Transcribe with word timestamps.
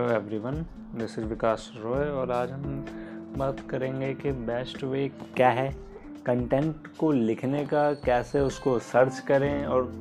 Hello 0.00 0.12
everyone 0.12 0.54
this 0.94 1.18
is 1.18 1.24
Vikas 1.24 1.72
Roy 1.76 2.08
और 2.08 2.30
आज 2.30 2.50
हम 2.50 2.86
बात 3.36 3.60
करेंगे 3.70 4.14
कि 4.14 4.32
बेस्ट 4.32 4.84
वे 4.84 5.08
क्या 5.36 5.48
है 5.50 5.76
कंटेंट 6.26 6.86
को 6.98 7.10
लिखने 7.12 7.64
का, 7.66 7.92
कैसे 7.92 8.40
उसको 8.40 8.78
सर्च 8.78 9.18
करें 9.18 9.66
और 9.66 9.92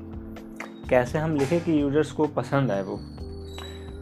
कैसे 0.89 1.19
हम 1.19 1.35
लिखें 1.35 1.63
कि 1.63 1.81
यूज़र्स 1.81 2.11
को 2.11 2.27
पसंद 2.27 2.71
आए 2.71 2.83
वो। 2.83 2.97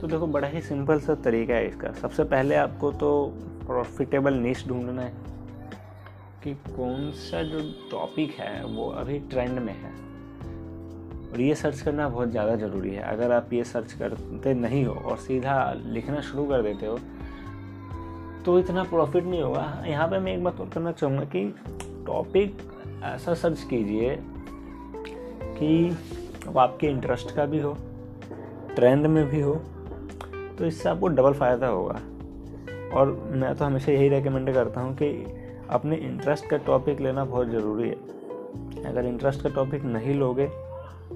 तो 0.01 0.07
देखो, 0.07 0.27
बड़ा 0.27 0.47
ही 0.47 0.61
सिंपल 0.61 0.99
सा 0.99 1.15
तरीका 1.15 1.53
है 1.53 1.67
इसका। 1.67 1.91
सबसे 1.91 2.23
पहले 2.23 2.55
आपको 2.55 2.91
तो 2.91 3.33
प्रॉफिटेबल 3.65 4.33
नीच 4.33 4.67
ढूंढना 4.67 5.01
है 5.01 5.13
कि 6.43 6.53
कौन 6.53 7.11
सा 7.11 7.43
जो 7.43 7.59
टॉपिक 7.91 8.31
है, 8.31 8.65
वो 8.65 8.89
अभी 8.89 9.19
ट्रेंड 9.19 9.59
में 9.59 9.73
है। 9.73 10.16
और 11.31 11.41
ये 11.41 11.55
सर्च 11.55 11.81
करना 11.81 12.07
बहुत 12.09 12.29
ज़्यादा 12.29 12.55
ज़रूरी 12.55 12.89
है। 12.89 13.01
अगर 13.03 13.31
आप 13.31 13.53
ये 13.53 13.63
सर्च 13.65 13.93
करते 13.93 14.53
नहीं 14.55 14.83
हो 14.85 14.93
और 14.95 15.17
सीधा 15.17 15.73
लिखना 15.77 16.21
शुरू 16.21 16.45
कर 16.45 16.61
देते 16.61 16.85
हो 16.85 16.97
तो 18.45 18.57
इतना 18.59 18.83
प्रॉफिट 18.83 19.23
नहीं 19.23 19.41
होगा। 19.41 19.83
यहाँ 19.87 20.07
पे 20.07 20.19
मैं 20.19 20.33
एक 20.33 20.43
बात 20.43 20.59
और 20.61 20.69
करना 20.73 20.91
चाहूँगा 20.91 21.23
कि 21.25 21.45
टॉपिक 22.07 22.57
ऐसा 23.05 23.33
सर्च 23.35 23.63
कीजिए 23.69 24.15
कि 25.53 25.97
वो 26.45 26.59
आपके 26.59 26.87
इंटरेस्ट 26.87 27.35
का 27.35 27.45
भी 27.45 27.59
हो 27.59 27.77
ट्रेंड 28.75 29.07
में 29.07 29.25
भी 29.29 29.41
हो 29.41 29.55
तो 30.57 30.65
इससे 30.65 30.89
आपको 30.89 31.07
डबल 31.07 31.33
फ़ायदा 31.33 31.67
होगा। 31.67 31.99
और 32.93 33.11
मैं 33.31 33.53
तो 33.55 33.65
हमेशा 33.65 33.91
यही 33.91 34.07
रेकमेंड 34.09 34.53
करता 34.53 34.81
हूँ 34.81 34.95
कि 34.95 35.09
अपने 35.69 35.95
इंटरेस्ट 35.97 36.49
का 36.49 36.57
टॉपिक 36.67 36.99
लेना 37.01 37.25
बहुत 37.25 37.47
ज़रूरी 37.47 37.89
है। 37.89 38.85
अगर 38.85 39.05
इंटरेस्ट 39.05 39.41
का 39.41 39.49
टॉपिक 39.55 39.83
नहीं 39.85 40.13
लोगे 40.15 40.45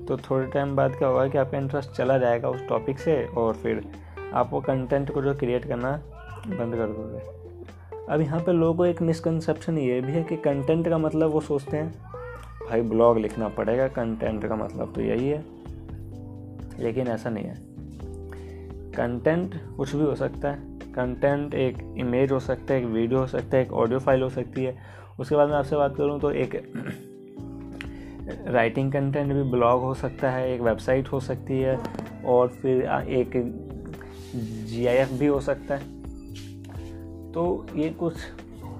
तो 0.08 0.18
थोड़े 0.18 0.46
टाइम 0.46 0.76
बाद 0.76 0.96
क्या 0.96 1.08
होगा 1.08 1.28
कि 1.28 1.38
आपका 1.38 1.58
इंटरेस्ट 1.58 1.92
चला 1.92 2.18
जाएगा 2.18 2.50
उस 2.50 2.68
टॉपिक 2.70 3.00
से 3.00 3.24
और 3.28 3.54
फिर 3.54 3.84
आप 4.34 4.50
वो 4.52 4.62
कंटेंट 4.62 5.12
को 5.14 5.22
जो 5.22 5.34
क्रिएट 5.36 5.66
करना 5.66 5.92
बंद 6.48 6.76
कर 6.76 6.88
दोगे। 6.88 7.20
अब 8.14 8.22
यहाँ 8.22 8.40
पे 8.40 8.52
लोगों 8.52 8.74
को 8.74 8.86
एक 8.86 9.02
मिसकंसेप्शन 9.02 9.78
ये 9.78 10.00
भी 10.02 10.12
है 10.12 10.24
कि 10.24 10.36
कंटेंट 10.38 10.90
का 10.90 10.98
मतलब 10.98 11.32
वो 11.32 11.42
सोचते 11.42 11.78
हैं, 11.78 11.92
भाई 12.70 12.82
ब्लॉग 12.82 13.18
लिखना 13.18 13.48
पड़ेगा 13.48 13.88
कंटेंट 13.88 14.48
का 14.48 14.56
मतलब 14.56 14.94
तो 14.94 15.02
यही 15.02 15.30
है। 15.30 15.44
लेकिन 16.80 17.08
ऐसा 17.08 17.30
नहीं 17.30 17.46
है। 17.46 17.56
कंटेंट 18.92 19.56
कुछ 19.78 19.96
भी 19.96 20.04
हो 20.04 20.16
सकता 20.16 20.50
है। 20.50 20.70
कंटेंट 20.94 21.54
एक 21.54 21.78
इमेज 21.98 22.32
हो 22.32 22.40
सकता 22.40 22.74
है, 22.74 22.80
एक 22.80 22.86
वीडियो 22.86 23.20
हो 23.20 23.28
सकता 23.28 23.58
है, 23.58 23.64
एक 23.64 23.74
ऑडियो 23.74 24.00
फ़ाइल 24.00 24.22
हो 24.22 24.30
सकती 24.30 24.64
है। 24.64 24.76
उसके 25.20 25.36
बाद 25.36 25.50
मैं 25.50 25.56
आपसे 25.56 25.76
बात 25.76 25.96
करूँ 25.96 26.20
तो 26.20 26.32
एक 26.32 26.56
राइटिंग 28.28 28.92
कंटेंट 28.92 29.34
भी 29.34 29.44
ब्लॉग 29.44 29.82
हो 29.82 29.94
सकता 29.94 30.32
है, 30.32 30.54
एक 30.54 30.62
वेबसाइट 30.62 31.08
हो 31.08 31.20
सकती 31.20 31.60
है, 31.60 31.78
और 32.26 32.48
फिर 32.48 32.82
एक 33.10 33.32
जी 34.36 35.18
भी 35.20 35.26
हो 35.26 35.40
सकता 35.40 35.76
है। 35.76 36.00
तो 37.32 37.66
ये 37.76 37.90
कुछ 37.90 38.14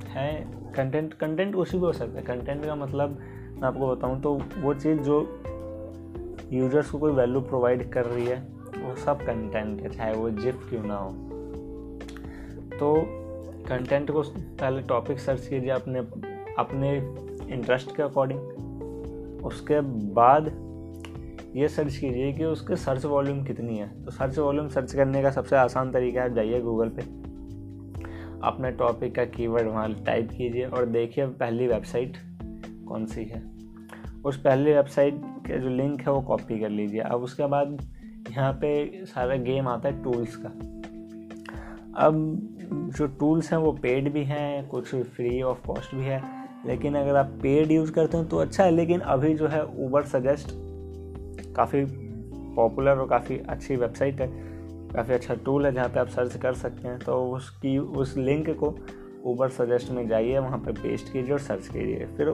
है 0.08 0.32
कंटेंट 0.76 1.14
कंटेंट 1.14 1.56
कुछ 1.56 1.72
भी 1.72 1.80
हो 1.80 1.92
सकता 1.94 2.20
है। 2.20 2.26
कंटेंट 2.26 2.66
का 2.66 2.76
मतलब 2.76 3.18
मैं 3.52 3.68
आपको 3.68 3.88
बताऊँ 3.88 4.22
तो 4.22 4.34
वो 4.58 4.74
चीज़ 4.74 5.00
जो 5.00 5.20
यूज़र्स 6.54 6.90
को 6.90 6.98
कोई 6.98 7.12
वैल्यू 7.12 7.42
प्रोवाइड 7.42 7.90
कर 7.92 8.06
रही 8.06 8.26
है, 8.26 8.40
वो 8.78 8.96
सब 8.96 9.22
कंटेंट 9.22 9.82
है, 9.82 9.90
चाहे 9.90 10.14
वो 10.14 10.30
जिप 10.30 10.60
क्यों 10.70 10.84
ना 10.84 10.96
हो। 10.96 11.10
तो 12.80 12.94
कंटेंट 13.70 14.12
को 14.12 14.22
पहले 14.22 14.82
टॉपिक 14.82 15.20
सर्च 15.20 15.48
कीजिए 15.48 15.70
अपने 15.70 16.00
अपने 16.58 16.98
इंटरेस्ट 17.54 17.96
के 17.96 18.04
अकॉर्डिंग 18.04 18.40
उसके 19.44 19.82
बाद 20.14 20.52
ये 21.56 21.68
सर्च 21.68 21.98
कीजिए 21.98 22.34
कि 22.34 22.46
उसके 22.46 22.76
सर्च 22.76 23.06
वॉल्यूम 23.06 23.44
कितनी 23.44 23.78
है। 23.78 24.04
तो 24.04 24.12
सर्च 24.12 24.40
वॉल्यूम 24.40 24.68
सर्च 24.68 24.94
करने 24.94 25.22
का 25.22 25.32
सबसे 25.32 25.56
आसान 25.56 25.92
तरीका 25.92 26.22
है, 26.22 26.34
जाइए 26.34 26.62
गूगल 26.62 26.90
पे। 26.90 27.02
अपने 28.44 28.72
टॉपिक 28.72 29.16
का 29.16 29.26
कीवर्ड 29.26 29.68
वहाँ 29.68 29.94
टाइप 29.94 30.30
कीजिए 30.32 30.66
और 30.66 30.86
देखिए 30.86 31.26
पहली 31.26 31.68
वेबसाइट 31.68 32.18
कौन 32.88 33.06
सी 33.06 33.24
है। 33.24 33.52
उस 34.26 34.38
पहली 34.38 34.74
वेबसाइट 34.74 35.16
के 35.18 35.60
जो 35.60 35.70
लिंक 35.70 36.02
है 36.02 36.12
वो 36.12 36.22
कॉपी 36.22 36.60
कर 36.60 36.70
लीजिए। 36.70 37.02
अब 37.02 37.22
उसके 37.22 37.46
बाद 37.46 37.88
यहाँ 38.32 38.54
पे 38.54 39.06
सारा 39.06 39.36
गेम 39.36 39.68
आता 39.68 39.90
है 39.90 40.04
टूल्स 40.04 40.36
का। 40.36 40.50
अब 42.06 42.40
जो 42.98 43.08
टूल्स 43.08 43.52
हैं 43.52 43.60
वो 43.60 43.72
पेड 43.72 44.14
भी 44.14 44.24
हैं, 44.24 44.68
कुछ 44.68 44.96
फ्री 44.96 45.42
ऑफ़ 45.42 45.68
कॉस्ट 45.68 45.96
भी 45.96 46.04
है। 46.04 46.41
लेकिन 46.66 46.96
अगर 46.96 47.16
आप 47.16 47.32
पेड 47.42 47.72
यूज़ 47.72 47.92
करते 47.92 48.18
हो 48.18 48.24
तो 48.24 48.38
अच्छा 48.38 48.64
है, 48.64 48.72
लेकिन 48.72 49.00
अभी 49.00 49.34
जो 49.34 49.48
है 49.48 49.66
ऊबर 49.78 50.04
सजेस्ट 50.06 50.52
काफ़ी 51.56 51.86
पॉपुलर 52.56 52.98
और 52.98 53.08
काफ़ी 53.08 53.38
अच्छी 53.40 53.76
वेबसाइट 53.76 54.22
है, 54.22 54.28
काफ़ी 54.94 55.14
अच्छा 55.14 55.36
टूल 55.36 55.66
है 55.66 55.72
जहाँ 55.74 55.90
पे 55.90 56.00
आप 56.00 56.08
सर्च 56.08 56.36
कर 56.38 56.54
सकते 56.54 56.88
हैं। 56.88 56.98
तो 57.00 57.14
उसकी, 57.26 57.78
उस 57.78 58.16
लिंक 58.18 58.50
को 58.60 58.76
ऊबर 59.26 59.50
सजेस्ट 59.50 59.92
में 59.92 60.08
जाइए, 60.08 60.38
वहाँ 60.40 60.58
पे 60.58 60.72
पेस्ट 60.74 61.12
कीजिए 61.14 61.34
और 61.34 61.40
सर्च 61.40 61.68
कीजिए। 61.68 62.06
फिर 62.18 62.34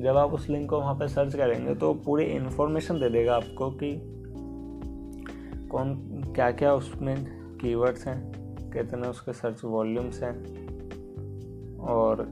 जब 0.00 0.16
आप 0.16 0.32
उस 0.32 0.48
लिंक 0.50 0.68
को 0.70 0.78
वहाँ 0.78 0.94
पे 0.94 1.08
सर्च 1.08 1.34
करेंगे 1.36 1.74
तो 1.74 1.92
पूरी 2.04 2.24
इन्फॉर्मेशन 2.26 2.98
दे 3.00 3.08
देगा 3.08 3.34
आपको 3.36 3.70
कि 3.72 3.92
कौन 5.70 5.94
क्या 6.34 6.50
क्या 6.50 6.72
उसमें 6.74 7.16
कीवर्ड्स 7.58 8.06
हैं, 8.06 8.20
कितने 8.72 9.08
उसके 9.08 9.32
सर्च 9.32 9.60
वॉल्यूम्स 9.64 10.22
हैं, 10.22 10.34
और 11.80 12.30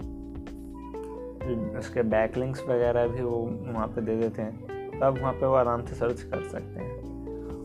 उसके 1.78 2.02
बैकलिंक्स 2.02 2.62
वगैरह 2.62 3.06
भी 3.06 3.22
वो 3.22 3.50
वहाँ 3.72 3.86
पे 3.86 4.00
दे 4.00 4.16
देते 4.16 4.42
हैं। 4.42 4.66
तो 5.00 5.06
आप 5.06 5.18
वहाँ 5.18 5.32
पे 5.32 5.46
वो 5.46 5.54
आराम 5.54 5.84
से 5.84 5.94
सर्च 5.94 6.22
कर 6.22 6.48
सकते 6.48 6.80
हैं। 6.80 7.02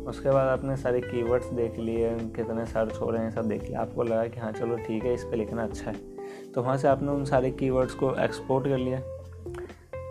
उसके 0.06 0.30
बाद 0.30 0.48
आपने 0.48 0.78
सारे 0.78 1.02
कीवर्ड्स 1.02 1.46
देख 1.46 1.80
लिए, 1.80 2.10
कितने 2.10 2.66
सर्च 2.66 2.98
हो 3.02 3.10
रहे 3.10 3.24
हैं, 3.24 3.32
सब 3.32 3.48
देख 3.48 3.64
लिया। 3.64 3.82
आपको 3.82 4.04
लगा 4.04 4.28
कि 4.28 4.40
हाँ 4.40 4.52
चलो 4.52 4.78
ठीक 4.78 5.04
है, 5.04 5.14
इस 5.14 5.24
पर 5.24 5.36
लिखना 5.36 5.64
अच्छा 5.64 5.92
है। 5.92 5.98
तो 6.56 6.62
वहाँ 6.62 6.78
से 6.78 6.88
आपने 6.88 7.12
उन 7.12 7.26
सारे 7.26 7.52
कीवर्ड्स 7.52 7.94
को 7.94 8.16
एक्सपोर्ट 8.16 8.68
कर 8.68 8.78
लिया। 8.78 9.02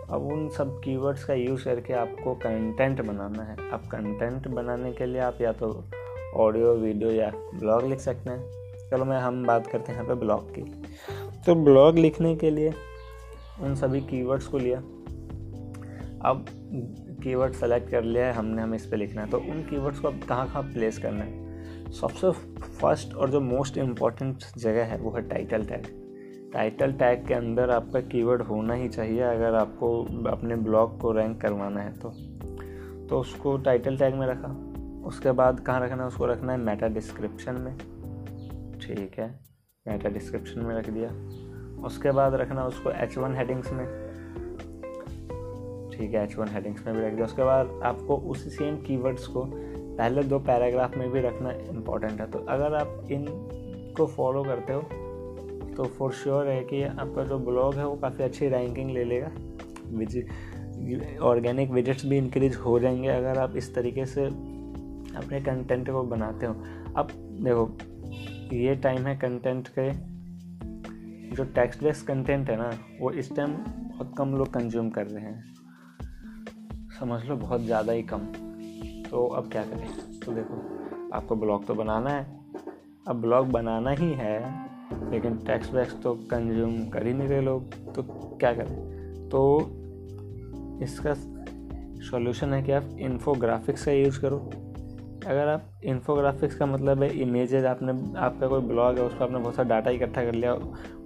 अब 0.09 0.27
उन 0.31 0.49
सब 0.49 0.81
कीवर्ड्स 0.83 1.23
का 1.23 1.33
यूज़ 1.33 1.65
करके 1.65 1.93
आपको 1.93 2.33
कंटेंट 2.33 3.01
बनाना 3.01 3.43
है। 3.43 3.71
अब 3.71 3.79
कंटेंट 3.79 4.47
बनाने 4.47 4.91
के 4.91 5.05
लिए 5.05 5.21
आप 5.21 5.37
या 5.41 5.51
तो 5.51 5.83
ऑडियो 6.35 6.73
वीडियो 6.73 7.11
या 7.11 7.31
ब्लॉग 7.55 7.85
लिख 7.85 7.99
सकते 7.99 8.29
हैं। 8.29 8.51
चलो 8.91 9.05
मैं 9.05 9.19
हम 9.19 9.45
बात 9.45 9.67
करते 9.67 9.91
हैं 9.91 9.99
यहाँ 9.99 10.15
पे 10.15 10.19
ब्लॉग 10.19 10.49
की। 10.49 10.61
तो 11.45 11.55
ब्लॉग 11.55 11.95
लिखने 11.95 12.35
के 12.35 12.51
लिए 12.51 12.73
उन 13.61 13.75
सभी 13.75 14.01
कीवर्ड्स 14.01 14.47
को 14.47 14.57
लिया। 14.57 14.79
अब 16.29 16.45
कीवर्ड 17.23 17.53
सेलेक्ट 17.53 17.89
कर 17.89 18.03
लिया 18.03 18.25
है, 18.25 18.33
हमने, 18.33 18.61
हमें 18.61 18.75
इस 18.75 18.85
पर 18.85 18.97
लिखना 18.97 19.21
है। 19.21 19.29
तो 19.29 19.37
उन 19.37 19.61
कीवर्ड्स 19.69 19.99
को 19.99 20.07
अब 20.07 20.19
कहाँ 20.29 20.47
कहाँ 20.47 20.63
प्लेस 20.63 20.97
करना 20.97 21.23
है? 21.23 21.47
सबसे 21.91 22.31
फ़र्स्ट 22.59 23.13
और 23.13 23.29
जो 23.29 23.41
मोस्ट 23.41 23.77
इंपॉर्टेंट 23.77 24.37
जगह 24.57 24.83
है, 24.83 24.97
वो 24.97 25.11
है 25.11 25.29
टाइटल 25.29 25.65
टैग 25.65 26.03
टाइटल 26.53 26.91
टैग 26.91 27.27
के 27.27 27.33
अंदर 27.33 27.69
आपका 27.69 28.01
कीवर्ड 28.01 28.41
होना 28.41 28.73
ही 28.73 28.89
चाहिए 28.89 29.21
अगर 29.21 29.53
आपको 29.53 30.03
अपने 30.29 30.55
ब्लॉग 30.55 30.99
को 30.99 31.11
रैंक 31.11 31.41
करवाना 31.41 31.81
है 31.81 31.93
तो। 31.93 32.09
तो 33.07 33.19
उसको 33.19 33.57
टाइटल 33.57 33.97
टैग 33.97 34.15
में 34.15 34.27
रखा। 34.27 34.73
उसके 35.07 35.31
बाद 35.31 35.59
कहाँ 35.59 35.81
रखना 35.81 36.01
है? 36.01 36.07
उसको 36.07 36.25
रखना 36.25 36.51
है 36.51 36.57
मेटा 36.57 36.87
डिस्क्रिप्शन 36.87 37.53
में। 37.53 37.77
ठीक 38.79 39.19
है 39.19 39.39
मेटा 39.87 40.09
डिस्क्रिप्शन 40.09 40.59
में 40.59 40.75
रख 40.75 40.89
दिया। 40.89 41.09
उसके 41.85 42.11
बाद 42.11 42.33
रखना 42.33 42.65
उसको 42.65 42.91
एच 42.91 43.17
वन 43.17 43.35
हेडिंग्स 43.35 43.71
में। 43.71 43.85
ठीक 45.91 46.13
है 46.13 46.23
एच 46.23 46.37
वन 46.37 46.47
हेडिंग्स 46.47 46.85
में 46.87 46.95
भी 46.95 47.01
रख 47.01 47.13
दिया। 47.13 47.25
उसके 47.25 47.43
बाद 47.43 47.79
आपको 47.85 48.17
उसी 48.31 48.49
सेम 48.49 48.77
कीवर्ड्स 48.77 49.27
को 49.27 49.43
पहले 49.47 50.23
दो 50.23 50.39
पैराग्राफ 50.39 50.97
में 50.97 51.09
भी 51.11 51.21
रखना 51.21 51.51
इंपॉर्टेंट 51.51 52.19
है। 52.21 52.29
तो 52.31 52.39
अगर 52.39 52.73
आप 52.75 53.07
इन 53.11 53.25
को 53.97 54.05
फॉलो 54.07 54.43
करते 54.43 54.73
हो 54.73 54.81
तो 55.77 55.83
फॉर 55.87 56.11
श्योर 56.13 56.47
है 56.47 56.63
कि 56.63 56.83
आपका 56.83 57.23
जो 57.23 57.37
ब्लॉग 57.39 57.75
है, 57.75 57.85
वो 57.87 57.95
काफ़ी 57.95 58.23
अच्छी 58.23 58.47
रैंकिंग 58.47 58.91
ले 58.91 59.03
लेगा। 59.03 59.31
विज़िट 59.97 61.19
ऑर्गेनिक 61.21 61.71
विजिट्स 61.71 62.05
भी 62.05 62.17
इंक्रीज 62.17 62.55
हो 62.55 62.79
जाएँगे 62.79 63.07
अगर 63.07 63.37
आप 63.37 63.55
इस 63.57 63.73
तरीके 63.75 64.05
से 64.05 64.25
अपने 64.25 65.39
कंटेंट 65.41 65.89
को 65.89 66.03
बनाते 66.03 66.45
हो। 66.45 66.53
अब 66.97 67.07
देखो, 67.41 67.69
ये 68.55 68.75
टाइम 68.75 69.07
है 69.07 69.15
कंटेंट 69.17 69.67
के 69.67 69.89
जो 71.33 71.43
टेक्स्ट 71.43 71.83
बेस्ड 71.83 72.07
कंटेंट 72.07 72.49
है 72.49 72.57
ना, 72.57 72.71
वो 73.01 73.11
इस 73.11 73.35
टाइम 73.35 73.51
बहुत 73.51 74.15
कम 74.17 74.35
लोग 74.35 74.53
कंज्यूम 74.53 74.89
कर 74.89 75.07
रहे 75.07 75.23
हैं। 75.23 75.45
समझ 76.99 77.25
लो, 77.25 77.35
बहुत 77.35 77.61
ज़्यादा 77.61 77.93
ही 77.93 78.03
कम। 78.03 78.19
तो 79.09 79.27
अब 79.27 79.51
क्या 79.51 79.63
करें? 79.63 80.19
तो 80.25 80.31
देखो, 80.31 80.79
आपको 81.13 81.35
ब्लॉग 81.35 81.65
तो 81.65 81.73
बनाना 81.73 82.09
है। 82.09 82.39
अब 83.07 83.21
ब्लॉग 83.21 83.47
बनाना 83.47 83.89
ही 83.89 84.13
है, 84.13 84.67
लेकिन 85.11 85.37
टेक्स्ट 85.37 85.73
बैक्स 85.73 86.01
तो 86.01 86.15
कंज्यूम 86.15 86.89
कर 86.89 87.07
ही 87.07 87.13
नहीं 87.13 87.27
रहे 87.27 87.41
लोग। 87.41 87.93
तो 87.93 88.03
क्या 88.39 88.53
करें? 88.53 89.29
तो 89.29 89.71
इसका 90.83 91.13
सॉल्यूशन 92.11 92.53
है 92.53 92.63
कि 92.63 92.71
आप 92.71 92.83
इन्फोग्राफिक्स 92.99 93.85
का 93.85 93.91
यूज़ 93.91 94.21
करो। 94.21 94.51
अगर 95.27 95.47
आप 95.47 95.71
इन्फोग्राफिक्स 95.83 96.55
का 96.55 96.65
मतलब 96.65 97.03
है 97.03 97.19
इमेजेस 97.19 97.65
आपने, 97.65 98.19
आपका 98.19 98.47
कोई 98.47 98.61
ब्लॉग 98.61 98.97
है 98.97 99.03
उस 99.03 99.13
पर 99.13 99.23
आपने 99.23 99.37
बहुत 99.37 99.55
सारा 99.55 99.69
डाटा 99.69 99.89
इकट्ठा 99.89 100.23
कर 100.23 100.33
लिया, 100.33 100.53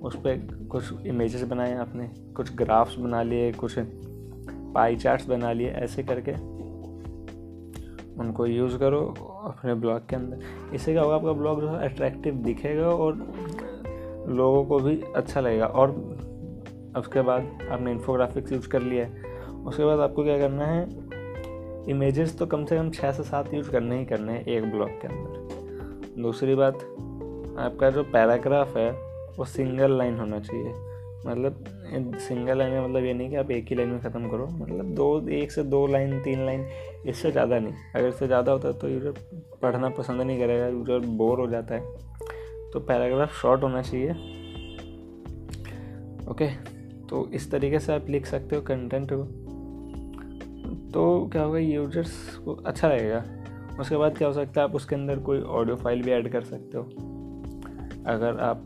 उस 0.02 0.16
पर 0.16 0.68
कुछ 0.72 1.06
इमेजेस 1.06 1.44
बनाए 1.44 1.76
आपने, 1.76 2.12
कुछ 2.34 2.56
ग्राफ्स 2.56 2.96
बना 2.96 3.24
लिए, 3.24 3.52
कुछ 3.52 3.80
पाई 4.74 4.96
चार्ट्स 4.96 5.30
बना 5.30 5.52
लिए, 5.52 5.70
ऐसे 5.70 6.04
करके 6.04 6.32
उनको 8.20 8.46
यूज़ 8.46 8.78
करो 8.78 9.02
अपने 9.44 9.74
ब्लॉग 9.74 10.10
के 10.10 10.16
अंदर। 10.16 10.40
इससे 10.76 10.94
क्या 10.94 11.02
होगा, 11.02 11.16
आपका 11.16 11.32
ब्लॉग 11.32 11.62
जो 11.62 11.70
है 11.70 11.90
अट्रैक्टिव 11.90 12.36
दिखेगा 12.36 12.88
और 12.88 13.16
लोगों 14.28 14.66
को 14.66 14.80
भी 14.80 15.04
अच्छा 15.16 15.42
लगेगा। 15.42 15.66
और 15.66 15.90
उसके 16.98 17.22
बाद 17.22 17.48
आपने 17.72 17.92
इन्फोग्राफिक्स 17.92 18.52
यूज़ 18.52 18.70
कर 18.70 18.82
लिया 18.82 19.06
है। 19.06 19.32
उसके 19.66 19.86
बाद 19.86 20.00
आपको 20.00 20.24
क्या 20.24 20.38
करना 20.38 20.66
है 20.66 21.11
इमेजेस 21.90 22.38
तो 22.38 22.46
कम 22.46 22.66
से 22.66 22.78
कम 22.78 22.90
छः 22.92 23.12
से 23.12 23.24
सात 23.24 23.54
यूज़ 23.54 23.70
करने 23.72 23.98
ही 24.00 24.06
करने 24.06 24.32
हैं 24.32 24.46
एक 24.46 24.72
ब्लॉग 24.72 24.90
के 25.02 25.08
अंदर। 25.08 26.22
दूसरी 26.22 26.56
बात, 26.56 26.76
आपका 27.60 27.90
जो 27.90 28.04
पैराग्राफ 28.06 28.76
है, 28.78 28.92
वो 29.38 29.46
सिंगल 29.48 29.98
लाइन 29.98 30.18
होना 30.20 30.40
चाहिए। 30.40 30.74
मतलब 31.26 32.18
सिंगल 32.20 32.58
लाइन 32.58 32.72
में 32.72 32.82
मतलब 32.82 33.06
ये 33.06 33.14
नहीं 33.14 33.30
कि 33.30 33.36
आप 33.36 33.52
एक 33.52 33.68
ही 33.70 33.76
लाइन 33.76 33.90
में 33.90 34.00
ख़त्म 34.02 34.30
करो। 34.30 34.48
मतलब 34.48 34.94
दो, 34.96 35.28
एक 35.30 35.52
से 35.52 35.64
दो 35.64 35.86
लाइन 35.88 36.20
तीन 36.24 36.46
लाइन 36.46 36.66
इससे 37.06 37.32
ज़्यादा 37.32 37.60
नहीं। 37.60 37.74
अगर 37.96 38.08
इससे 38.08 38.28
ज़्यादा 38.28 38.52
होता 38.52 38.68
है 38.68 38.80
तो 38.80 38.90
यूज़र 38.90 39.14
पढ़ना 39.62 39.90
पसंद 39.90 40.22
नहीं 40.22 40.40
करेगा 40.40 40.68
यूज़र 40.68 41.08
बोर 41.18 41.40
हो 41.40 41.48
जाता 41.48 41.76
है। 41.76 41.82
तो 42.72 42.80
पैराग्राफ 42.80 43.42
शॉर्ट 43.42 43.64
होना 43.64 43.82
चाहिए। 43.82 44.12
ओके 46.32 46.48
तो 47.08 47.30
इस 47.34 47.52
तरीके 47.52 47.80
से 47.80 47.94
आप 47.94 48.10
लिख 48.10 48.26
सकते 48.26 48.56
हो 48.56 48.62
कंटेंट 48.62 49.12
को। 49.12 49.24
तो 50.94 51.30
क्या 51.32 51.44
होगा 51.44 51.60
यूज़र्स 51.60 52.14
को 52.46 52.54
अच्छा 52.56 52.88
लगेगा। 52.88 53.24
उसके 53.80 53.98
बाद 53.98 54.18
क्या 54.18 54.28
हो 54.28 54.34
सकता 54.34 54.62
है, 54.62 54.68
आप 54.68 54.76
उसके 54.76 54.96
अंदर 54.96 55.20
कोई 55.20 55.42
ऑडियो 55.42 55.76
फ़ाइल 55.76 56.02
भी 56.02 56.12
ऐड 56.12 56.32
कर 56.32 56.42
सकते 56.44 56.78
हो। 56.78 56.84
अगर 58.08 58.40
आप 58.40 58.64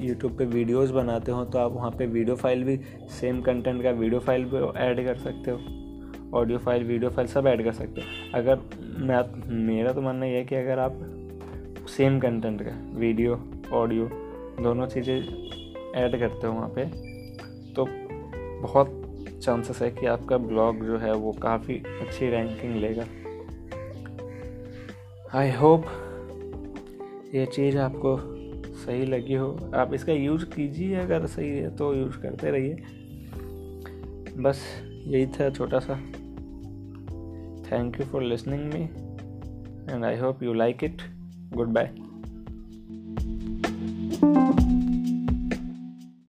यूट्यूब 0.00 0.36
पे 0.38 0.44
वीडियोस 0.46 0.90
बनाते 0.90 1.32
हो 1.32 1.44
तो 1.44 1.58
आप 1.58 1.72
वहाँ 1.72 1.90
पे 1.90 2.06
वीडियो 2.06 2.36
फ़ाइल 2.36 2.64
भी 2.64 2.76
सेम 3.10 3.40
कंटेंट 3.42 3.82
का 3.82 3.90
वीडियो 3.92 4.20
फ़ाइल 4.20 4.44
भी 4.44 4.58
ऐड 4.80 5.04
कर 5.06 5.16
सकते 5.18 5.50
हो। 5.50 5.58
ऑडियो 6.38 6.58
फ़ाइल 6.58 6.84
वीडियो 6.84 7.10
फ़ाइल 7.10 7.28
सब 7.28 7.46
ऐड 7.46 7.62
कर 7.64 7.72
सकते 7.72 8.00
हो। 8.00 8.38
अगर 8.38 8.60
मैं 8.98 9.14
आप, 9.14 9.32
मेरा 9.48 9.92
तो 9.92 10.00
मानना 10.00 10.26
यह 10.26 10.36
है 10.36 10.44
कि 10.44 10.54
अगर 10.54 10.78
आप 10.78 11.86
सेम 11.88 12.18
कंटेंट 12.20 12.62
का 12.62 12.76
वीडियो 12.98 13.40
ऑडियो 13.72 14.08
दोनों 14.62 14.86
चीज़ें 14.86 15.16
ऐड 15.96 16.18
करते 16.20 16.46
हो 16.46 16.52
वहाँ 16.52 16.68
पे 16.76 16.84
तो 17.74 17.86
बहुत 18.62 19.00
चांसेस 19.44 19.82
है 19.82 19.90
कि 19.90 20.06
आपका 20.06 20.38
ब्लॉग 20.38 20.84
जो 20.86 20.98
है 20.98 21.14
वो 21.14 21.32
काफ़ी 21.32 21.74
अच्छी 22.00 22.28
रैंकिंग 22.30 22.76
लेगा। 22.76 23.04
आई 25.34 25.50
होप 25.52 25.84
ये 27.34 27.46
चीज़ 27.46 27.78
आपको 27.78 28.16
सही 28.74 29.06
लगी 29.06 29.34
हो। 29.34 29.48
आप 29.74 29.94
इसका 29.94 30.12
यूज़ 30.12 30.44
कीजिए, 30.44 30.94
अगर 30.94 31.26
सही 31.26 31.48
है 31.48 31.76
तो 31.76 31.94
यूज़ 31.94 32.18
करते 32.18 32.50
रहिए। 32.50 32.74
बस 34.42 34.62
यही 35.06 35.26
था 35.26 35.50
छोटा 35.50 35.78
सा 35.78 35.94
thank 37.70 38.00
you 38.00 38.06
for 38.06 38.22
listening 38.22 38.72
me 38.74 38.82
and 39.92 40.04
I 40.04 40.16
hope 40.16 40.42
you 40.42 40.52
like 40.54 40.84
it 40.84 41.02
goodbye 41.68 41.94